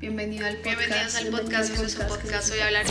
Bienvenido 0.00 0.46
al 0.46 0.56
podcast. 0.56 0.78
Bienvenidos 0.78 1.16
al 1.16 1.26
podcast, 1.26 1.74
eso 1.74 1.84
es 1.84 1.98
un 1.98 2.06
podcast, 2.06 2.52
hoy 2.54 2.60
hablar. 2.60 2.86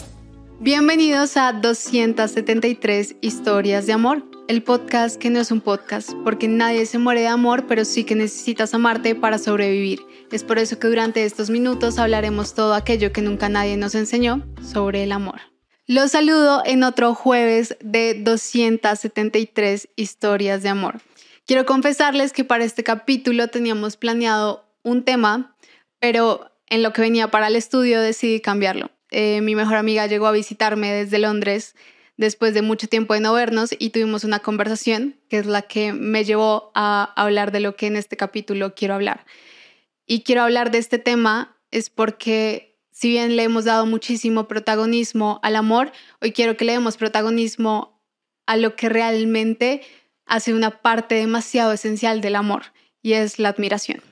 Bienvenidos 0.59 1.37
a 1.37 1.53
273 1.53 3.15
historias 3.21 3.87
de 3.87 3.93
amor, 3.93 4.23
el 4.47 4.61
podcast 4.61 5.19
que 5.19 5.31
no 5.31 5.39
es 5.39 5.49
un 5.49 5.59
podcast, 5.59 6.11
porque 6.23 6.47
nadie 6.47 6.85
se 6.85 6.99
muere 6.99 7.21
de 7.21 7.27
amor, 7.27 7.65
pero 7.65 7.83
sí 7.83 8.03
que 8.03 8.13
necesitas 8.13 8.75
amarte 8.75 9.15
para 9.15 9.39
sobrevivir. 9.39 10.01
Es 10.31 10.43
por 10.43 10.59
eso 10.59 10.77
que 10.77 10.85
durante 10.87 11.25
estos 11.25 11.49
minutos 11.49 11.97
hablaremos 11.97 12.53
todo 12.53 12.75
aquello 12.75 13.11
que 13.11 13.23
nunca 13.23 13.49
nadie 13.49 13.75
nos 13.75 13.95
enseñó 13.95 14.45
sobre 14.61 15.01
el 15.01 15.11
amor. 15.11 15.41
Los 15.87 16.11
saludo 16.11 16.61
en 16.63 16.83
otro 16.83 17.15
jueves 17.15 17.75
de 17.81 18.13
273 18.21 19.89
historias 19.95 20.61
de 20.61 20.69
amor. 20.69 21.01
Quiero 21.47 21.65
confesarles 21.65 22.33
que 22.33 22.43
para 22.43 22.65
este 22.65 22.83
capítulo 22.83 23.47
teníamos 23.47 23.97
planeado 23.97 24.69
un 24.83 25.03
tema, 25.03 25.55
pero 25.99 26.48
en 26.69 26.83
lo 26.83 26.93
que 26.93 27.01
venía 27.01 27.29
para 27.31 27.47
el 27.47 27.55
estudio 27.55 28.01
decidí 28.01 28.39
cambiarlo. 28.39 28.91
Eh, 29.11 29.41
mi 29.41 29.55
mejor 29.55 29.75
amiga 29.75 30.07
llegó 30.07 30.27
a 30.27 30.31
visitarme 30.31 30.91
desde 30.91 31.19
Londres 31.19 31.75
después 32.17 32.53
de 32.53 32.61
mucho 32.61 32.87
tiempo 32.87 33.13
de 33.13 33.21
no 33.21 33.33
vernos 33.33 33.69
y 33.77 33.89
tuvimos 33.89 34.23
una 34.23 34.39
conversación 34.39 35.15
que 35.29 35.39
es 35.39 35.45
la 35.45 35.63
que 35.63 35.93
me 35.93 36.25
llevó 36.25 36.71
a 36.75 37.13
hablar 37.15 37.51
de 37.51 37.61
lo 37.61 37.75
que 37.75 37.87
en 37.87 37.95
este 37.95 38.17
capítulo 38.17 38.75
quiero 38.75 38.93
hablar. 38.93 39.25
Y 40.05 40.23
quiero 40.23 40.43
hablar 40.43 40.69
de 40.69 40.79
este 40.79 40.99
tema 40.99 41.57
es 41.71 41.89
porque 41.89 42.77
si 42.91 43.09
bien 43.09 43.35
le 43.35 43.43
hemos 43.43 43.65
dado 43.65 43.85
muchísimo 43.85 44.47
protagonismo 44.47 45.39
al 45.43 45.55
amor, 45.55 45.91
hoy 46.21 46.33
quiero 46.33 46.57
que 46.57 46.65
le 46.65 46.73
demos 46.73 46.97
protagonismo 46.97 48.03
a 48.45 48.57
lo 48.57 48.75
que 48.75 48.89
realmente 48.89 49.81
hace 50.25 50.53
una 50.53 50.81
parte 50.81 51.15
demasiado 51.15 51.71
esencial 51.71 52.19
del 52.19 52.35
amor 52.35 52.63
y 53.01 53.13
es 53.13 53.39
la 53.39 53.49
admiración. 53.49 54.08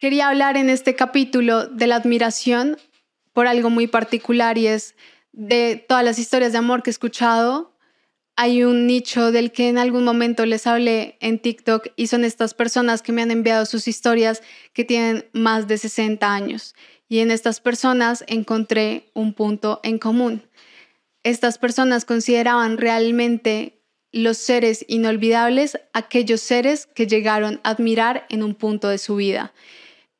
Quería 0.00 0.30
hablar 0.30 0.56
en 0.56 0.70
este 0.70 0.96
capítulo 0.96 1.66
de 1.66 1.86
la 1.86 1.96
admiración 1.96 2.78
por 3.34 3.46
algo 3.46 3.68
muy 3.68 3.86
particular 3.86 4.56
y 4.56 4.66
es 4.66 4.94
de 5.32 5.76
todas 5.76 6.02
las 6.02 6.18
historias 6.18 6.52
de 6.52 6.58
amor 6.58 6.82
que 6.82 6.88
he 6.88 6.92
escuchado. 6.92 7.76
Hay 8.34 8.64
un 8.64 8.86
nicho 8.86 9.30
del 9.30 9.52
que 9.52 9.68
en 9.68 9.76
algún 9.76 10.04
momento 10.04 10.46
les 10.46 10.66
hablé 10.66 11.18
en 11.20 11.38
TikTok 11.38 11.88
y 11.96 12.06
son 12.06 12.24
estas 12.24 12.54
personas 12.54 13.02
que 13.02 13.12
me 13.12 13.20
han 13.20 13.30
enviado 13.30 13.66
sus 13.66 13.88
historias 13.88 14.42
que 14.72 14.86
tienen 14.86 15.26
más 15.34 15.68
de 15.68 15.76
60 15.76 16.32
años. 16.32 16.74
Y 17.06 17.18
en 17.18 17.30
estas 17.30 17.60
personas 17.60 18.24
encontré 18.26 19.10
un 19.12 19.34
punto 19.34 19.80
en 19.82 19.98
común. 19.98 20.42
Estas 21.24 21.58
personas 21.58 22.06
consideraban 22.06 22.78
realmente 22.78 23.82
los 24.12 24.38
seres 24.38 24.82
inolvidables 24.88 25.78
aquellos 25.92 26.40
seres 26.40 26.86
que 26.86 27.06
llegaron 27.06 27.60
a 27.64 27.70
admirar 27.72 28.24
en 28.30 28.42
un 28.42 28.54
punto 28.54 28.88
de 28.88 28.96
su 28.96 29.16
vida. 29.16 29.52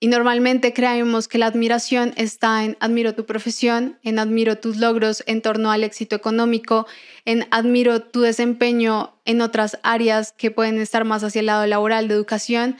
Y 0.02 0.08
normalmente 0.08 0.72
creemos 0.72 1.28
que 1.28 1.36
la 1.36 1.44
admiración 1.44 2.14
está 2.16 2.64
en 2.64 2.78
admiro 2.80 3.14
tu 3.14 3.26
profesión, 3.26 3.98
en 4.02 4.18
admiro 4.18 4.56
tus 4.56 4.78
logros 4.78 5.22
en 5.26 5.42
torno 5.42 5.70
al 5.70 5.84
éxito 5.84 6.16
económico, 6.16 6.86
en 7.26 7.46
admiro 7.50 8.00
tu 8.00 8.22
desempeño 8.22 9.14
en 9.26 9.42
otras 9.42 9.78
áreas 9.82 10.32
que 10.32 10.50
pueden 10.50 10.78
estar 10.80 11.04
más 11.04 11.22
hacia 11.22 11.40
el 11.40 11.46
lado 11.46 11.66
laboral 11.66 12.08
de 12.08 12.14
educación, 12.14 12.78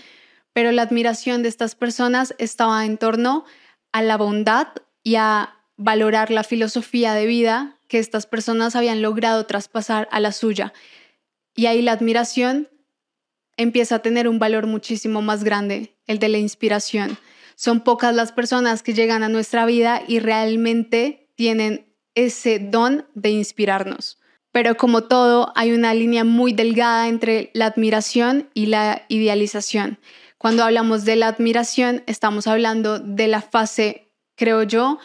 pero 0.55 0.73
la 0.73 0.81
admiración 0.81 1.43
de 1.43 1.51
estas 1.51 1.75
personas 1.75 2.35
estaba 2.39 2.87
en 2.87 2.97
torno 2.97 3.45
a 3.93 4.01
la 4.01 4.17
bondad 4.17 4.69
y 5.03 5.17
a 5.17 5.59
valorar 5.77 6.31
la 6.31 6.43
filosofía 6.43 7.13
de 7.13 7.27
vida 7.27 7.77
que 7.87 7.99
estas 7.99 8.25
personas 8.25 8.77
habían 8.77 9.03
logrado 9.03 9.45
traspasar 9.45 10.09
a 10.11 10.21
la 10.21 10.33
suya. 10.33 10.73
Y 11.55 11.67
ahí 11.67 11.83
la 11.83 11.93
admiración 11.93 12.69
empieza 13.61 13.97
a 13.97 14.03
tener 14.03 14.27
un 14.27 14.39
valor 14.39 14.67
muchísimo 14.67 15.21
más 15.23 15.45
grande, 15.45 15.95
el 16.07 16.19
de 16.19 16.29
la 16.29 16.39
inspiración. 16.39 17.19
Son 17.57 17.81
pocas 17.81 18.15
las 18.15 18.33
personas 18.33 18.83
que 18.83 18.95
llegan 18.95 19.23
a 19.23 19.29
nuestra 19.29 19.67
vida 19.67 20.03
y 20.09 20.19
realmente 20.19 21.29
tienen 21.35 21.95
ese 22.15 22.59
don 22.59 23.07
de 23.15 23.31
inspirarnos. 23.31 24.19
Pero 24.51 24.77
como 24.77 25.05
todo, 25.05 25.53
hay 25.55 25.73
una 25.73 25.93
línea 25.95 26.25
muy 26.25 26.53
delgada 26.53 27.09
entre 27.09 27.51
la 27.53 27.67
admiración 27.67 28.49
y 28.55 28.67
la 28.67 29.03
idealización. 29.09 29.99
Cuando 30.39 30.65
hablamos 30.65 31.05
de 31.05 31.17
la 31.17 31.29
admiración, 31.29 32.03
estamos 32.07 32.47
hablando 32.47 32.99
de 32.99 33.29
la 33.29 33.43
fase, 33.43 34.11
creo 34.37 34.63
yo, 34.63 34.99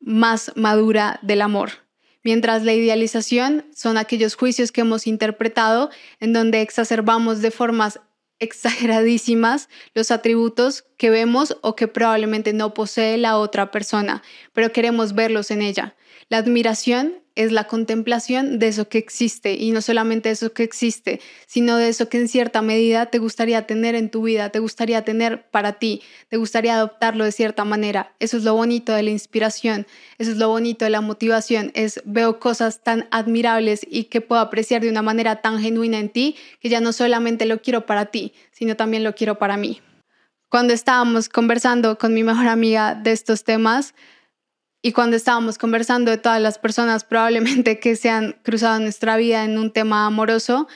más 0.00 0.52
madura 0.54 1.18
del 1.22 1.40
amor 1.40 1.85
mientras 2.26 2.64
la 2.64 2.72
idealización 2.72 3.66
son 3.72 3.96
aquellos 3.96 4.34
juicios 4.34 4.72
que 4.72 4.80
hemos 4.80 5.06
interpretado 5.06 5.90
en 6.18 6.32
donde 6.32 6.60
exacerbamos 6.60 7.40
de 7.40 7.52
formas 7.52 8.00
exageradísimas 8.40 9.68
los 9.94 10.10
atributos 10.10 10.84
que 10.96 11.08
vemos 11.08 11.56
o 11.62 11.76
que 11.76 11.86
probablemente 11.86 12.52
no 12.52 12.74
posee 12.74 13.16
la 13.16 13.38
otra 13.38 13.70
persona, 13.70 14.24
pero 14.52 14.72
queremos 14.72 15.14
verlos 15.14 15.52
en 15.52 15.62
ella. 15.62 15.94
La 16.28 16.38
admiración 16.38 17.22
es 17.36 17.52
la 17.52 17.64
contemplación 17.64 18.58
de 18.58 18.68
eso 18.68 18.88
que 18.88 18.98
existe 18.98 19.54
y 19.54 19.70
no 19.70 19.82
solamente 19.82 20.30
de 20.30 20.32
eso 20.32 20.52
que 20.52 20.62
existe, 20.62 21.20
sino 21.46 21.76
de 21.76 21.88
eso 21.88 22.08
que 22.08 22.18
en 22.18 22.28
cierta 22.28 22.62
medida 22.62 23.06
te 23.06 23.18
gustaría 23.18 23.66
tener 23.66 23.94
en 23.94 24.10
tu 24.10 24.22
vida, 24.22 24.48
te 24.50 24.58
gustaría 24.58 25.04
tener 25.04 25.48
para 25.50 25.74
ti, 25.74 26.02
te 26.28 26.38
gustaría 26.38 26.74
adoptarlo 26.74 27.24
de 27.24 27.32
cierta 27.32 27.64
manera. 27.64 28.14
Eso 28.18 28.38
es 28.38 28.44
lo 28.44 28.54
bonito 28.54 28.92
de 28.92 29.02
la 29.02 29.10
inspiración, 29.10 29.86
eso 30.18 30.32
es 30.32 30.38
lo 30.38 30.48
bonito 30.48 30.84
de 30.84 30.90
la 30.90 31.02
motivación, 31.02 31.70
es 31.74 32.00
veo 32.04 32.40
cosas 32.40 32.82
tan 32.82 33.06
admirables 33.10 33.86
y 33.88 34.04
que 34.04 34.20
puedo 34.20 34.40
apreciar 34.40 34.82
de 34.82 34.90
una 34.90 35.02
manera 35.02 35.42
tan 35.42 35.60
genuina 35.60 35.98
en 35.98 36.08
ti 36.08 36.36
que 36.60 36.70
ya 36.70 36.80
no 36.80 36.92
solamente 36.92 37.44
lo 37.44 37.60
quiero 37.60 37.86
para 37.86 38.06
ti, 38.06 38.32
sino 38.50 38.76
también 38.76 39.04
lo 39.04 39.14
quiero 39.14 39.38
para 39.38 39.56
mí. 39.56 39.80
Cuando 40.48 40.72
estábamos 40.72 41.28
conversando 41.28 41.98
con 41.98 42.14
mi 42.14 42.22
mejor 42.22 42.46
amiga 42.46 42.94
de 42.94 43.12
estos 43.12 43.44
temas, 43.44 43.94
y 44.86 44.92
cuando 44.92 45.16
estábamos 45.16 45.58
conversando 45.58 46.12
de 46.12 46.16
todas 46.16 46.40
las 46.40 46.58
personas 46.60 47.02
probablemente 47.02 47.80
que 47.80 47.96
se 47.96 48.08
han 48.08 48.36
cruzado 48.44 48.76
en 48.76 48.84
nuestra 48.84 49.16
vida 49.16 49.42
en 49.42 49.58
un 49.58 49.72
tema 49.72 50.06
amoroso, 50.06 50.68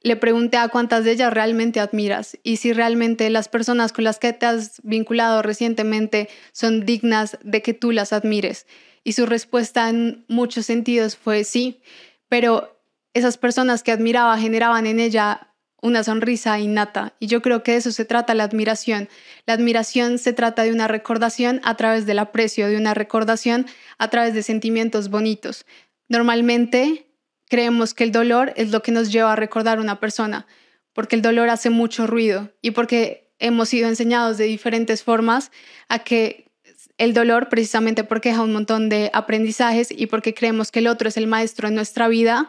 le 0.00 0.16
pregunté 0.16 0.56
a 0.56 0.68
cuántas 0.68 1.04
de 1.04 1.12
ellas 1.12 1.30
realmente 1.30 1.78
admiras 1.78 2.38
y 2.42 2.56
si 2.56 2.72
realmente 2.72 3.28
las 3.28 3.50
personas 3.50 3.92
con 3.92 4.04
las 4.04 4.18
que 4.18 4.32
te 4.32 4.46
has 4.46 4.80
vinculado 4.82 5.42
recientemente 5.42 6.30
son 6.52 6.86
dignas 6.86 7.36
de 7.42 7.60
que 7.60 7.74
tú 7.74 7.92
las 7.92 8.14
admires. 8.14 8.66
Y 9.02 9.12
su 9.12 9.26
respuesta 9.26 9.90
en 9.90 10.24
muchos 10.26 10.64
sentidos 10.64 11.14
fue 11.14 11.44
sí, 11.44 11.82
pero 12.30 12.80
esas 13.12 13.36
personas 13.36 13.82
que 13.82 13.92
admiraba 13.92 14.38
generaban 14.38 14.86
en 14.86 15.00
ella 15.00 15.53
una 15.84 16.02
sonrisa 16.02 16.58
innata. 16.58 17.14
Y 17.20 17.26
yo 17.26 17.42
creo 17.42 17.62
que 17.62 17.72
de 17.72 17.78
eso 17.78 17.92
se 17.92 18.06
trata 18.06 18.32
la 18.32 18.44
admiración. 18.44 19.10
La 19.44 19.52
admiración 19.52 20.18
se 20.18 20.32
trata 20.32 20.62
de 20.62 20.72
una 20.72 20.88
recordación 20.88 21.60
a 21.62 21.76
través 21.76 22.06
del 22.06 22.20
aprecio, 22.20 22.68
de 22.68 22.78
una 22.78 22.94
recordación 22.94 23.66
a 23.98 24.08
través 24.08 24.32
de 24.32 24.42
sentimientos 24.42 25.10
bonitos. 25.10 25.66
Normalmente 26.08 27.06
creemos 27.50 27.92
que 27.92 28.04
el 28.04 28.12
dolor 28.12 28.54
es 28.56 28.70
lo 28.70 28.82
que 28.82 28.92
nos 28.92 29.12
lleva 29.12 29.34
a 29.34 29.36
recordar 29.36 29.76
a 29.76 29.82
una 29.82 30.00
persona, 30.00 30.46
porque 30.94 31.16
el 31.16 31.22
dolor 31.22 31.50
hace 31.50 31.68
mucho 31.68 32.06
ruido 32.06 32.50
y 32.62 32.70
porque 32.70 33.30
hemos 33.38 33.68
sido 33.68 33.86
enseñados 33.86 34.38
de 34.38 34.44
diferentes 34.44 35.02
formas 35.02 35.52
a 35.88 35.98
que 35.98 36.50
el 36.96 37.12
dolor, 37.12 37.50
precisamente 37.50 38.04
porque 38.04 38.30
deja 38.30 38.40
un 38.40 38.54
montón 38.54 38.88
de 38.88 39.10
aprendizajes 39.12 39.90
y 39.90 40.06
porque 40.06 40.32
creemos 40.32 40.70
que 40.70 40.78
el 40.78 40.86
otro 40.86 41.08
es 41.08 41.18
el 41.18 41.26
maestro 41.26 41.68
en 41.68 41.74
nuestra 41.74 42.08
vida, 42.08 42.48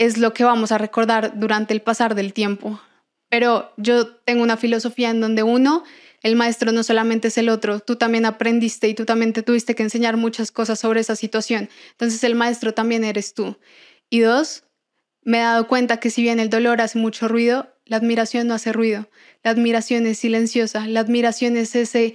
es 0.00 0.16
lo 0.16 0.32
que 0.32 0.44
vamos 0.44 0.72
a 0.72 0.78
recordar 0.78 1.38
durante 1.38 1.74
el 1.74 1.82
pasar 1.82 2.14
del 2.14 2.32
tiempo. 2.32 2.80
Pero 3.28 3.70
yo 3.76 4.16
tengo 4.16 4.42
una 4.42 4.56
filosofía 4.56 5.10
en 5.10 5.20
donde 5.20 5.42
uno, 5.42 5.84
el 6.22 6.36
maestro 6.36 6.72
no 6.72 6.82
solamente 6.82 7.28
es 7.28 7.36
el 7.36 7.50
otro, 7.50 7.80
tú 7.80 7.96
también 7.96 8.24
aprendiste 8.24 8.88
y 8.88 8.94
tú 8.94 9.04
también 9.04 9.34
te 9.34 9.42
tuviste 9.42 9.74
que 9.74 9.82
enseñar 9.82 10.16
muchas 10.16 10.52
cosas 10.52 10.80
sobre 10.80 11.00
esa 11.00 11.16
situación. 11.16 11.68
Entonces 11.90 12.24
el 12.24 12.34
maestro 12.34 12.72
también 12.72 13.04
eres 13.04 13.34
tú. 13.34 13.58
Y 14.08 14.20
dos, 14.20 14.64
me 15.22 15.38
he 15.38 15.42
dado 15.42 15.68
cuenta 15.68 15.98
que 16.00 16.08
si 16.08 16.22
bien 16.22 16.40
el 16.40 16.48
dolor 16.48 16.80
hace 16.80 16.98
mucho 16.98 17.28
ruido, 17.28 17.68
la 17.84 17.98
admiración 17.98 18.46
no 18.46 18.54
hace 18.54 18.72
ruido. 18.72 19.10
La 19.44 19.50
admiración 19.50 20.06
es 20.06 20.18
silenciosa. 20.18 20.86
La 20.86 21.00
admiración 21.00 21.58
es 21.58 21.76
ese 21.76 22.14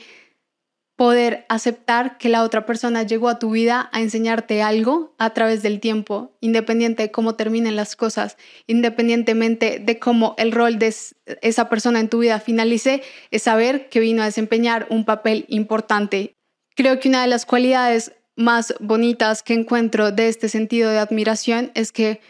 poder 0.96 1.46
aceptar 1.50 2.18
que 2.18 2.30
la 2.30 2.44
otra 2.44 2.66
persona 2.66 3.04
llegó 3.04 3.28
a 3.28 3.38
tu 3.38 3.52
vida 3.52 3.90
a 3.92 4.02
enseñarte 4.02 4.62
algo 4.62 5.14
a 5.18 5.32
través 5.32 5.62
del 5.62 5.82
tiempo, 5.82 6.32
independiente 6.40 7.04
de 7.04 7.12
cómo 7.12 7.36
terminen 7.36 7.76
las 7.76 7.96
cosas, 7.96 8.38
independientemente 8.66 9.80
de 9.80 10.00
cómo 10.00 10.36
el 10.38 10.54
rol 10.54 10.80
de 10.80 10.96
esa 11.42 11.70
persona 11.70 12.00
en 12.00 12.10
tu 12.10 12.20
vida 12.20 12.40
finalice, 12.40 13.04
es 13.30 13.44
saber 13.44 13.90
que 13.90 14.00
vino 14.00 14.22
a 14.22 14.26
desempeñar 14.26 14.88
un 14.90 15.04
papel 15.04 15.46
importante. 15.50 16.36
Creo 16.76 17.00
que 17.00 17.10
una 17.10 17.22
de 17.22 17.28
las 17.28 17.46
cualidades 17.46 18.14
más 18.38 18.74
bonitas 18.80 19.44
que 19.44 19.54
encuentro 19.54 20.12
de 20.12 20.30
este 20.30 20.48
sentido 20.48 20.90
de 20.90 21.00
admiración 21.00 21.72
es 21.74 21.92
que 21.92 22.22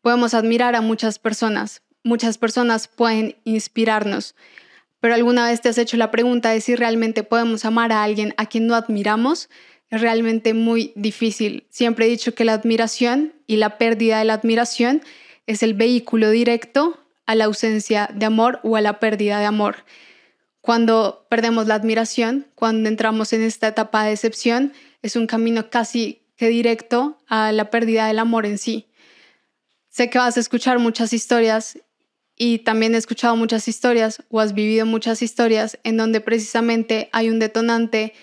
podemos 0.00 0.34
admirar 0.34 0.76
a 0.76 0.80
muchas 0.80 1.18
personas. 1.18 1.82
Muchas 2.04 2.38
personas 2.38 2.88
pueden 2.88 3.36
inspirarnos 3.44 4.34
pero 5.02 5.16
alguna 5.16 5.48
vez 5.48 5.60
te 5.60 5.68
has 5.68 5.78
hecho 5.78 5.96
la 5.96 6.12
pregunta 6.12 6.50
de 6.50 6.60
si 6.60 6.76
realmente 6.76 7.24
podemos 7.24 7.64
amar 7.64 7.90
a 7.90 8.04
alguien 8.04 8.34
a 8.36 8.46
quien 8.46 8.68
no 8.68 8.76
admiramos, 8.76 9.50
es 9.90 10.00
realmente 10.00 10.54
muy 10.54 10.92
difícil. 10.94 11.66
Siempre 11.70 12.06
he 12.06 12.08
dicho 12.08 12.36
que 12.36 12.44
la 12.44 12.52
admiración 12.52 13.32
y 13.48 13.56
la 13.56 13.78
pérdida 13.78 14.20
de 14.20 14.24
la 14.26 14.34
admiración 14.34 15.02
es 15.48 15.64
el 15.64 15.74
vehículo 15.74 16.30
directo 16.30 17.00
a 17.26 17.34
la 17.34 17.46
ausencia 17.46 18.10
de 18.14 18.26
amor 18.26 18.60
o 18.62 18.76
a 18.76 18.80
la 18.80 19.00
pérdida 19.00 19.40
de 19.40 19.46
amor. 19.46 19.78
Cuando 20.60 21.26
perdemos 21.28 21.66
la 21.66 21.74
admiración, 21.74 22.46
cuando 22.54 22.88
entramos 22.88 23.32
en 23.32 23.42
esta 23.42 23.66
etapa 23.66 24.04
de 24.04 24.10
decepción, 24.10 24.72
es 25.02 25.16
un 25.16 25.26
camino 25.26 25.68
casi 25.68 26.22
que 26.36 26.46
directo 26.46 27.18
a 27.26 27.50
la 27.50 27.70
pérdida 27.70 28.06
del 28.06 28.20
amor 28.20 28.46
en 28.46 28.56
sí. 28.56 28.86
Sé 29.88 30.10
que 30.10 30.18
vas 30.18 30.36
a 30.36 30.40
escuchar 30.40 30.78
muchas 30.78 31.12
historias 31.12 31.76
y 32.44 32.58
también 32.58 32.96
he 32.96 32.98
escuchado 32.98 33.36
muchas 33.36 33.68
historias 33.68 34.20
o 34.28 34.40
has 34.40 34.52
vivido 34.52 34.84
muchas 34.84 35.22
historias 35.22 35.78
en 35.84 35.96
donde 35.96 36.20
precisamente 36.20 37.08
hay 37.12 37.30
un 37.30 37.38
detonante 37.38 38.14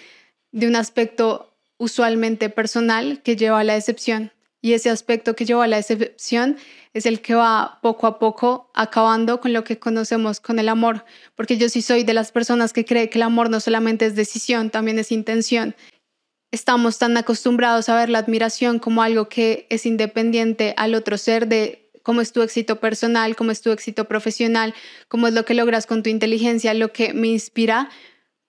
de 0.51 0.67
un 0.67 0.75
aspecto 0.75 1.55
usualmente 1.77 2.49
personal 2.49 3.21
que 3.23 3.37
lleva 3.37 3.61
a 3.61 3.63
la 3.63 3.75
decepción. 3.75 4.33
Y 4.61 4.73
ese 4.73 4.89
aspecto 4.89 5.37
que 5.37 5.45
lleva 5.45 5.63
a 5.63 5.67
la 5.67 5.77
decepción 5.77 6.57
es 6.93 7.05
el 7.05 7.21
que 7.21 7.33
va 7.33 7.79
poco 7.81 8.07
a 8.07 8.19
poco 8.19 8.69
acabando 8.75 9.39
con 9.39 9.53
lo 9.53 9.63
que 9.63 9.79
conocemos 9.79 10.41
con 10.41 10.59
el 10.59 10.67
amor, 10.67 11.05
porque 11.35 11.55
yo 11.55 11.69
sí 11.69 11.81
soy 11.81 12.03
de 12.03 12.13
las 12.13 12.33
personas 12.33 12.73
que 12.73 12.83
cree 12.83 13.09
que 13.09 13.19
el 13.19 13.23
amor 13.23 13.49
no 13.49 13.61
solamente 13.61 14.05
es 14.05 14.17
decisión, 14.17 14.69
también 14.69 14.99
es 14.99 15.13
intención. 15.13 15.77
Estamos 16.51 16.97
tan 16.97 17.15
acostumbrados 17.15 17.87
a 17.87 17.95
ver 17.95 18.09
la 18.09 18.19
admiración 18.19 18.79
como 18.79 19.01
algo 19.01 19.29
que 19.29 19.65
es 19.69 19.85
independiente 19.85 20.73
al 20.75 20.93
otro 20.93 21.17
ser 21.17 21.47
de 21.47 21.88
cómo 22.09 22.21
es 22.21 22.31
tu 22.31 22.41
éxito 22.41 22.79
personal, 22.79 23.35
cómo 23.35 23.51
es 23.51 23.61
tu 23.61 23.69
éxito 23.69 24.05
profesional, 24.05 24.73
cómo 25.09 25.27
es 25.27 25.35
lo 25.35 25.45
que 25.45 25.53
logras 25.53 25.85
con 25.85 26.01
tu 26.01 26.09
inteligencia, 26.09 26.73
lo 26.73 26.91
que 26.91 27.13
me 27.13 27.27
inspira, 27.27 27.87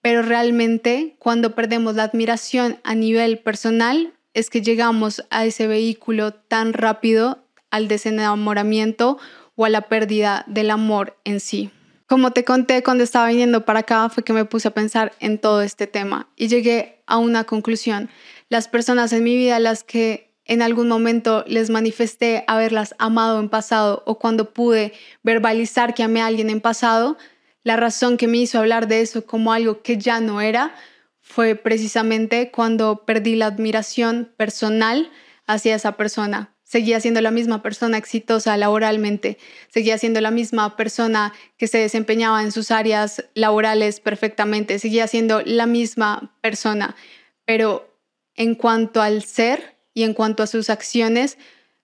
pero 0.01 0.23
realmente 0.23 1.15
cuando 1.19 1.55
perdemos 1.55 1.95
la 1.95 2.05
admiración 2.05 2.81
a 2.85 2.95
nivel 2.95 3.39
personal 3.39 4.15
es 4.33 4.49
que 4.49 4.63
llegamos 4.63 5.27
a 5.29 5.45
ese 5.45 5.67
vehículo 5.67 6.33
tan 6.33 6.73
rápido 6.73 7.45
al 7.71 7.87
desenamoramiento 7.87 9.19
o 9.57 9.67
a 9.67 9.69
la 9.69 9.83
pérdida 9.89 10.47
del 10.47 10.71
amor 10.71 11.19
en 11.25 11.39
sí. 11.39 11.69
Como 12.07 12.31
te 12.31 12.47
conté 12.47 12.83
cuando 12.83 13.05
estaba 13.05 13.29
viniendo 13.29 13.67
para 13.67 13.81
acá 13.81 14.09
fue 14.09 14.25
que 14.25 14.33
me 14.33 14.47
puse 14.47 14.69
a 14.69 14.75
pensar 14.75 15.13
en 15.21 15.37
todo 15.37 15.61
este 15.61 15.87
tema 15.87 16.31
y 16.35 16.49
llegué 16.49 17.03
a 17.07 17.19
una 17.19 17.45
conclusión. 17.45 18.09
Las 18.49 18.69
personas 18.69 19.13
en 19.13 19.23
mi 19.23 19.37
vida 19.37 19.59
las 19.59 19.85
que 19.85 20.30
en 20.51 20.63
algún 20.63 20.89
momento 20.89 21.45
les 21.47 21.71
manifesté 21.71 22.43
haberlas 22.49 22.97
amado 22.99 23.39
en 23.39 23.49
pasado 23.49 24.03
o 24.05 24.19
cuando 24.19 24.53
pude 24.53 24.93
verbalizar 25.23 25.95
que 25.95 26.03
amé 26.03 26.23
a 26.23 26.27
alguien 26.27 26.51
en 26.51 26.61
pasado, 26.61 27.17
la 27.63 27.77
razón 27.77 28.17
que 28.17 28.27
me 28.27 28.39
hizo 28.39 28.59
hablar 28.59 28.89
de 28.89 29.01
eso 29.01 29.25
como 29.25 29.53
algo 29.53 29.83
que 29.83 29.97
ya 29.97 30.19
no 30.19 30.41
era 30.41 30.75
fue 31.21 31.55
precisamente 31.55 32.51
cuando 32.51 33.05
perdí 33.07 33.37
la 33.37 33.47
admiración 33.47 34.33
personal 34.37 35.13
hacia 35.47 35.77
esa 35.77 35.97
persona. 35.97 36.53
Seguía 36.65 36.99
siendo 36.99 37.21
la 37.21 37.31
misma 37.31 37.63
persona 37.63 37.97
exitosa 37.97 38.57
laboralmente, 38.57 39.39
seguía 39.69 39.99
siendo 39.99 40.21
la 40.21 40.33
misma 40.33 40.77
persona 40.77 41.33
que 41.59 41.69
se 41.69 41.79
desempeñaba 41.79 42.43
en 42.43 42.51
sus 42.51 42.73
áreas 42.73 43.25
laborales 43.35 44.01
perfectamente, 44.01 44.81
seguía 44.81 45.07
siendo 45.07 45.43
la 45.43 45.67
misma 45.67 46.37
persona, 46.41 46.97
pero 47.45 47.97
en 48.35 48.57
cuanto 48.57 49.01
al 49.01 49.23
ser 49.23 49.80
y 49.95 50.05
en 50.05 50.15
cuanto 50.15 50.43
a 50.43 50.47
sus 50.47 50.71
acciones, 50.71 51.39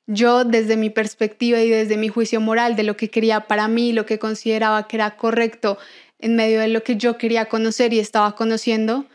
yo 0.06 0.44
desde 0.44 0.76
mi 0.76 0.90
perspectiva 0.90 1.60
y 1.60 1.68
desde 1.68 1.96
mi 1.96 2.08
juicio 2.08 2.40
moral 2.40 2.76
de 2.76 2.84
lo 2.84 2.96
que 2.96 3.10
quería 3.10 3.40
para 3.40 3.68
mí, 3.68 3.92
lo 3.92 4.06
que 4.06 4.18
consideraba 4.18 4.86
que 4.86 4.96
era 4.96 5.16
correcto 5.16 5.78
en 6.18 6.36
medio 6.36 6.60
de 6.60 6.68
lo 6.68 6.82
que 6.82 6.96
yo 6.96 7.18
quería 7.18 7.46
conocer 7.46 7.92
y 7.92 7.98
estaba 7.98 8.34
conociendo, 8.36 9.06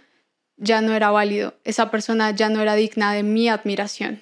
ya 0.58 0.82
no 0.82 0.94
era 0.94 1.10
válido. 1.10 1.56
Esa 1.64 1.90
persona 1.90 2.32
ya 2.32 2.50
no 2.50 2.62
era 2.62 2.76
digna 2.76 3.14
de 3.14 3.24
mi 3.24 3.50
admiración. 3.50 4.22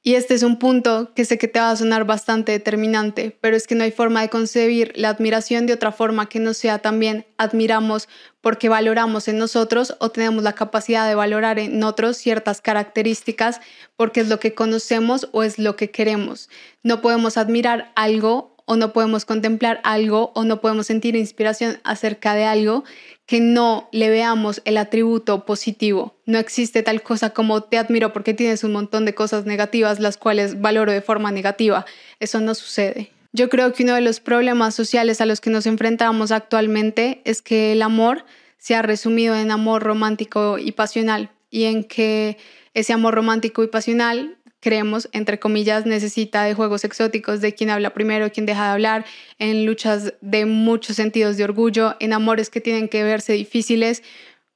Y 0.00 0.14
este 0.14 0.34
es 0.34 0.44
un 0.44 0.58
punto 0.58 1.12
que 1.14 1.24
sé 1.24 1.38
que 1.38 1.48
te 1.48 1.58
va 1.58 1.70
a 1.70 1.76
sonar 1.76 2.04
bastante 2.04 2.52
determinante, 2.52 3.36
pero 3.40 3.56
es 3.56 3.66
que 3.66 3.74
no 3.74 3.82
hay 3.82 3.90
forma 3.90 4.22
de 4.22 4.28
concebir 4.28 4.92
la 4.94 5.08
admiración 5.08 5.66
de 5.66 5.72
otra 5.72 5.90
forma 5.90 6.28
que 6.28 6.38
no 6.38 6.54
sea 6.54 6.78
también 6.78 7.26
admiramos 7.36 8.08
porque 8.40 8.68
valoramos 8.68 9.26
en 9.26 9.38
nosotros 9.38 9.96
o 9.98 10.10
tenemos 10.10 10.44
la 10.44 10.54
capacidad 10.54 11.08
de 11.08 11.16
valorar 11.16 11.58
en 11.58 11.82
otros 11.82 12.16
ciertas 12.16 12.60
características 12.60 13.60
porque 13.96 14.20
es 14.20 14.28
lo 14.28 14.38
que 14.38 14.54
conocemos 14.54 15.28
o 15.32 15.42
es 15.42 15.58
lo 15.58 15.74
que 15.74 15.90
queremos. 15.90 16.48
No 16.84 17.00
podemos 17.00 17.36
admirar 17.36 17.92
algo 17.96 18.57
o 18.68 18.76
no 18.76 18.92
podemos 18.92 19.24
contemplar 19.24 19.80
algo 19.82 20.30
o 20.34 20.44
no 20.44 20.60
podemos 20.60 20.86
sentir 20.86 21.16
inspiración 21.16 21.80
acerca 21.84 22.34
de 22.34 22.44
algo 22.44 22.84
que 23.24 23.40
no 23.40 23.88
le 23.92 24.10
veamos 24.10 24.60
el 24.66 24.76
atributo 24.76 25.46
positivo. 25.46 26.14
No 26.26 26.38
existe 26.38 26.82
tal 26.82 27.02
cosa 27.02 27.30
como 27.30 27.62
te 27.62 27.78
admiro 27.78 28.12
porque 28.12 28.34
tienes 28.34 28.64
un 28.64 28.72
montón 28.72 29.06
de 29.06 29.14
cosas 29.14 29.46
negativas 29.46 30.00
las 30.00 30.18
cuales 30.18 30.60
valoro 30.60 30.92
de 30.92 31.00
forma 31.00 31.32
negativa. 31.32 31.86
Eso 32.20 32.40
no 32.40 32.54
sucede. 32.54 33.10
Yo 33.32 33.48
creo 33.48 33.72
que 33.72 33.84
uno 33.84 33.94
de 33.94 34.00
los 34.00 34.20
problemas 34.20 34.74
sociales 34.74 35.20
a 35.20 35.26
los 35.26 35.40
que 35.40 35.50
nos 35.50 35.66
enfrentamos 35.66 36.30
actualmente 36.30 37.22
es 37.24 37.42
que 37.42 37.72
el 37.72 37.82
amor 37.82 38.24
se 38.58 38.74
ha 38.74 38.82
resumido 38.82 39.34
en 39.34 39.50
amor 39.50 39.82
romántico 39.82 40.58
y 40.58 40.72
pasional 40.72 41.30
y 41.50 41.64
en 41.64 41.84
que 41.84 42.36
ese 42.74 42.92
amor 42.92 43.14
romántico 43.14 43.62
y 43.62 43.68
pasional 43.68 44.37
creemos, 44.60 45.08
entre 45.12 45.38
comillas, 45.38 45.86
necesita 45.86 46.44
de 46.44 46.54
juegos 46.54 46.84
exóticos, 46.84 47.40
de 47.40 47.54
quien 47.54 47.70
habla 47.70 47.90
primero, 47.90 48.30
quien 48.32 48.46
deja 48.46 48.64
de 48.64 48.70
hablar, 48.70 49.04
en 49.38 49.66
luchas 49.66 50.14
de 50.20 50.46
muchos 50.46 50.96
sentidos 50.96 51.36
de 51.36 51.44
orgullo, 51.44 51.96
en 52.00 52.12
amores 52.12 52.50
que 52.50 52.60
tienen 52.60 52.88
que 52.88 53.02
verse 53.04 53.32
difíciles. 53.32 54.02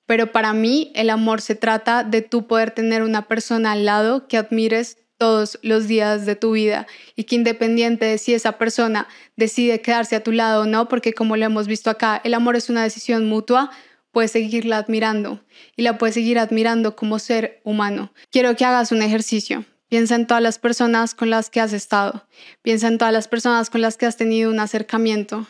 Pero 0.07 0.33
para 0.33 0.53
mí 0.53 0.93
el 0.95 1.11
amor 1.11 1.41
se 1.41 1.55
trata 1.55 2.05
de 2.05 2.23
tú 2.23 2.47
poder 2.47 2.73
tener 2.73 3.03
una 3.03 3.29
persona 3.29 3.73
al 3.73 3.85
lado 3.85 4.27
que 4.27 4.37
admires 4.37 4.99
todos 5.23 5.61
los 5.63 5.87
días 5.87 6.27
de 6.27 6.35
tu 6.35 6.51
vida 6.51 6.89
y 7.15 7.25
que 7.25 7.37
independiente 7.37 8.07
de 8.07 8.19
si 8.19 8.35
esa 8.35 8.59
persona 8.59 9.07
decide 9.37 9.81
quedarse 9.81 10.17
a 10.17 10.23
tu 10.25 10.33
lado 10.33 10.63
o 10.63 10.67
no, 10.67 10.89
porque 10.89 11.13
como 11.13 11.37
lo 11.37 11.45
hemos 11.45 11.69
visto 11.69 11.91
acá, 11.91 12.21
el 12.25 12.35
amor 12.35 12.57
es 12.57 12.69
una 12.69 12.83
decisión 12.83 13.29
mutua, 13.29 13.71
puedes 14.11 14.33
seguirla 14.33 14.79
admirando 14.79 15.45
y 15.77 15.83
la 15.83 15.97
puedes 15.97 16.15
seguir 16.15 16.41
admirando 16.41 16.97
como 16.97 17.21
ser 17.21 17.61
humano. 17.63 18.13
Quiero 18.33 18.57
que 18.57 18.65
hagas 18.65 18.91
un 18.91 19.01
ejercicio. 19.01 19.65
Piensa 19.93 20.15
en 20.15 20.27
todas 20.27 20.43
las 20.43 20.59
personas 20.59 21.15
con 21.15 21.29
las 21.29 21.51
que 21.51 21.61
has 21.61 21.75
estado. 21.75 22.27
Piensa 22.63 22.89
en 22.89 22.97
todas 22.97 23.13
las 23.13 23.29
personas 23.29 23.69
con 23.69 23.83
las 23.83 23.99
que 23.99 24.07
has 24.07 24.17
tenido 24.17 24.51
un 24.51 24.59
acercamiento. 24.59 25.47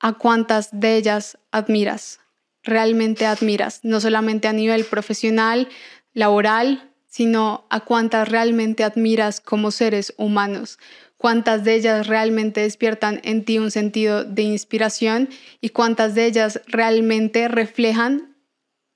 ¿A 0.00 0.14
cuántas 0.14 0.70
de 0.72 0.96
ellas 0.96 1.38
admiras? 1.52 2.18
Realmente 2.64 3.24
admiras, 3.24 3.78
no 3.84 4.00
solamente 4.00 4.48
a 4.48 4.52
nivel 4.52 4.84
profesional, 4.84 5.68
laboral, 6.12 6.90
sino 7.06 7.68
a 7.70 7.78
cuántas 7.78 8.28
realmente 8.28 8.82
admiras 8.82 9.40
como 9.40 9.70
seres 9.70 10.12
humanos. 10.16 10.80
Cuántas 11.16 11.62
de 11.62 11.76
ellas 11.76 12.08
realmente 12.08 12.62
despiertan 12.62 13.20
en 13.22 13.44
ti 13.44 13.58
un 13.58 13.70
sentido 13.70 14.24
de 14.24 14.42
inspiración 14.42 15.28
y 15.60 15.68
cuántas 15.68 16.16
de 16.16 16.26
ellas 16.26 16.62
realmente 16.66 17.46
reflejan 17.46 18.34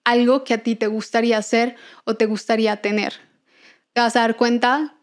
algo 0.02 0.42
que 0.42 0.54
a 0.54 0.58
ti 0.58 0.74
te 0.74 0.88
gustaría 0.88 1.38
hacer 1.38 1.76
o 2.02 2.16
te 2.16 2.26
gustaría 2.26 2.78
tener 2.78 3.30
te 3.92 4.00
vas 4.00 4.16
a 4.16 4.20
dar 4.20 4.36
cuenta 4.36 4.96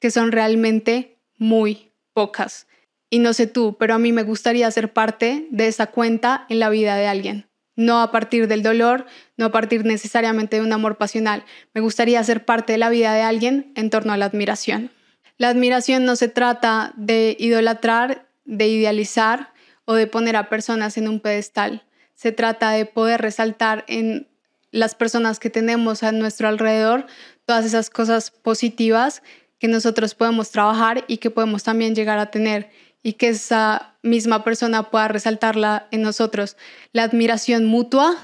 que 0.00 0.10
son 0.10 0.32
realmente 0.32 1.18
muy 1.38 1.92
pocas. 2.12 2.66
Y 3.10 3.18
no 3.18 3.34
sé 3.34 3.46
tú, 3.46 3.76
pero 3.78 3.94
a 3.94 3.98
mí 3.98 4.12
me 4.12 4.22
gustaría 4.22 4.70
ser 4.70 4.92
parte 4.92 5.46
de 5.50 5.68
esa 5.68 5.88
cuenta 5.88 6.46
en 6.48 6.58
la 6.58 6.70
vida 6.70 6.96
de 6.96 7.06
alguien. 7.06 7.48
No 7.76 8.00
a 8.00 8.10
partir 8.10 8.48
del 8.48 8.62
dolor, 8.62 9.06
no 9.36 9.46
a 9.46 9.52
partir 9.52 9.84
necesariamente 9.84 10.56
de 10.56 10.62
un 10.62 10.72
amor 10.72 10.98
pasional. 10.98 11.44
Me 11.74 11.80
gustaría 11.80 12.22
ser 12.24 12.44
parte 12.44 12.72
de 12.72 12.78
la 12.78 12.90
vida 12.90 13.14
de 13.14 13.22
alguien 13.22 13.72
en 13.76 13.90
torno 13.90 14.12
a 14.12 14.16
la 14.16 14.26
admiración. 14.26 14.90
La 15.38 15.48
admiración 15.48 16.04
no 16.04 16.16
se 16.16 16.28
trata 16.28 16.92
de 16.96 17.36
idolatrar, 17.38 18.28
de 18.44 18.68
idealizar 18.68 19.52
o 19.84 19.94
de 19.94 20.06
poner 20.06 20.36
a 20.36 20.48
personas 20.48 20.96
en 20.98 21.08
un 21.08 21.20
pedestal. 21.20 21.84
Se 22.14 22.32
trata 22.32 22.70
de 22.70 22.86
poder 22.86 23.20
resaltar 23.20 23.84
en 23.88 24.28
las 24.72 24.96
personas 24.96 25.38
que 25.38 25.50
tenemos 25.50 26.02
a 26.02 26.10
nuestro 26.10 26.48
alrededor 26.48 27.06
todas 27.44 27.64
esas 27.64 27.90
cosas 27.90 28.30
positivas 28.30 29.22
que 29.58 29.68
nosotros 29.68 30.14
podemos 30.14 30.50
trabajar 30.50 31.04
y 31.06 31.18
que 31.18 31.30
podemos 31.30 31.62
también 31.62 31.94
llegar 31.94 32.18
a 32.18 32.30
tener 32.30 32.70
y 33.02 33.14
que 33.14 33.28
esa 33.28 33.96
misma 34.02 34.44
persona 34.44 34.90
pueda 34.90 35.08
resaltarla 35.08 35.86
en 35.90 36.02
nosotros. 36.02 36.56
La 36.92 37.04
admiración 37.04 37.66
mutua 37.66 38.16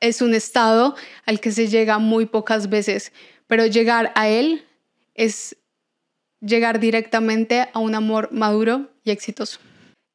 es 0.00 0.22
un 0.22 0.34
estado 0.34 0.94
al 1.26 1.40
que 1.40 1.52
se 1.52 1.68
llega 1.68 1.98
muy 1.98 2.26
pocas 2.26 2.70
veces, 2.70 3.12
pero 3.46 3.66
llegar 3.66 4.12
a 4.14 4.28
él 4.28 4.64
es 5.14 5.56
llegar 6.40 6.80
directamente 6.80 7.68
a 7.72 7.78
un 7.78 7.94
amor 7.94 8.30
maduro 8.32 8.90
y 9.04 9.10
exitoso. 9.10 9.58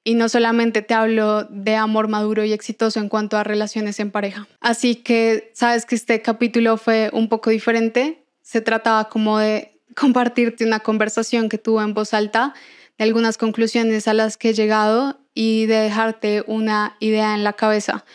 Y 0.06 0.14
no 0.14 0.30
solamente 0.30 0.82
te 0.82 0.94
hablo 0.94 1.44
de 1.44 1.76
amor 1.76 2.08
maduro 2.08 2.46
y 2.46 2.54
exitoso 2.54 3.02
en 3.02 3.10
cuanto 3.10 3.36
a 3.36 3.44
relaciones 3.44 4.00
en 4.00 4.12
pareja. 4.12 4.48
Así 4.62 4.96
que 4.96 5.52
sabes 5.54 5.86
que 5.86 5.96
este 5.96 6.22
capítulo 6.22 6.78
fue 6.78 7.10
un 7.12 7.28
poco 7.28 7.50
diferente 7.50 8.22
se 8.46 8.62
trataba 8.62 9.10
como 9.10 9.40
de 9.40 9.82
compartirte 9.96 10.66
una 10.66 10.80
conversación 10.80 11.50
que 11.50 11.58
tuve 11.58 11.84
en 11.84 11.96
voz 11.96 12.14
alta, 12.14 12.54
de 12.98 13.04
algunas 13.04 13.38
conclusiones 13.38 14.08
a 14.08 14.14
las 14.14 14.38
que 14.38 14.50
he 14.50 14.54
llegado 14.54 15.20
y 15.34 15.66
de 15.66 15.78
dejarte 15.78 16.44
una 16.46 16.96
idea 17.00 17.34
en 17.34 17.44
la 17.44 17.54
cabeza. 17.54 18.06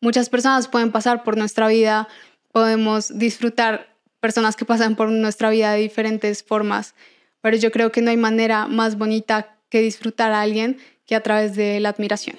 Muchas 0.00 0.30
personas 0.30 0.68
pueden 0.68 0.92
pasar 0.92 1.24
por 1.24 1.36
nuestra 1.36 1.66
vida, 1.66 2.08
podemos 2.52 3.18
disfrutar 3.18 3.96
personas 4.20 4.54
que 4.54 4.64
pasan 4.64 4.94
por 4.94 5.10
nuestra 5.10 5.50
vida 5.50 5.72
de 5.72 5.80
diferentes 5.80 6.44
formas, 6.44 6.94
pero 7.40 7.56
yo 7.56 7.72
creo 7.72 7.90
que 7.90 8.02
no 8.02 8.10
hay 8.10 8.16
manera 8.16 8.68
más 8.68 8.96
bonita 8.96 9.58
que 9.68 9.80
disfrutar 9.80 10.30
a 10.32 10.42
alguien 10.42 10.78
a 11.14 11.22
través 11.22 11.54
de 11.56 11.80
la 11.80 11.90
admiración. 11.90 12.36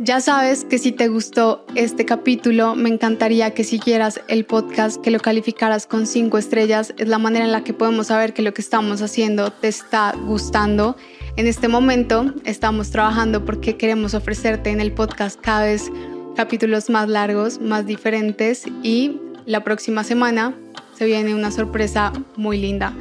Ya 0.00 0.20
sabes 0.20 0.64
que 0.64 0.78
si 0.78 0.92
te 0.92 1.08
gustó 1.08 1.66
este 1.74 2.04
capítulo, 2.04 2.76
me 2.76 2.88
encantaría 2.88 3.52
que 3.52 3.64
siguieras 3.64 4.20
el 4.28 4.44
podcast, 4.44 5.02
que 5.02 5.10
lo 5.10 5.18
calificaras 5.18 5.88
con 5.88 6.06
cinco 6.06 6.38
estrellas. 6.38 6.94
Es 6.98 7.08
la 7.08 7.18
manera 7.18 7.44
en 7.44 7.50
la 7.50 7.64
que 7.64 7.72
podemos 7.72 8.06
saber 8.06 8.32
que 8.32 8.42
lo 8.42 8.54
que 8.54 8.62
estamos 8.62 9.02
haciendo 9.02 9.50
te 9.50 9.66
está 9.66 10.12
gustando. 10.12 10.96
En 11.34 11.48
este 11.48 11.66
momento 11.66 12.32
estamos 12.44 12.92
trabajando 12.92 13.44
porque 13.44 13.76
queremos 13.76 14.14
ofrecerte 14.14 14.70
en 14.70 14.80
el 14.80 14.92
podcast 14.92 15.40
cada 15.40 15.64
vez 15.64 15.90
capítulos 16.36 16.90
más 16.90 17.08
largos, 17.08 17.60
más 17.60 17.84
diferentes 17.84 18.66
y 18.84 19.20
la 19.46 19.64
próxima 19.64 20.04
semana 20.04 20.54
se 20.94 21.06
viene 21.06 21.34
una 21.34 21.50
sorpresa 21.50 22.12
muy 22.36 22.58
linda. 22.58 22.92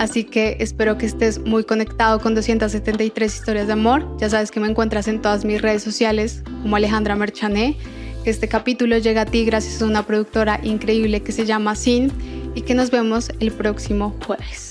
Así 0.00 0.24
que 0.24 0.56
espero 0.60 0.96
que 0.96 1.04
estés 1.04 1.40
muy 1.40 1.62
conectado 1.62 2.20
con 2.20 2.34
273 2.34 3.34
historias 3.34 3.66
de 3.66 3.74
amor. 3.74 4.16
Ya 4.16 4.30
sabes 4.30 4.50
que 4.50 4.58
me 4.58 4.66
encuentras 4.66 5.08
en 5.08 5.20
todas 5.20 5.44
mis 5.44 5.60
redes 5.60 5.82
sociales 5.82 6.42
como 6.62 6.76
Alejandra 6.76 7.16
Merchané. 7.16 7.76
Este 8.24 8.48
capítulo 8.48 8.96
llega 8.96 9.20
a 9.20 9.26
ti 9.26 9.44
gracias 9.44 9.82
a 9.82 9.84
una 9.84 10.06
productora 10.06 10.58
increíble 10.62 11.20
que 11.20 11.32
se 11.32 11.44
llama 11.44 11.76
Sin 11.76 12.10
y 12.54 12.62
que 12.62 12.72
nos 12.72 12.90
vemos 12.90 13.30
el 13.40 13.52
próximo 13.52 14.16
jueves. 14.24 14.69